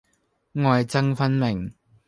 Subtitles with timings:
[0.55, 1.71] 愛憎分明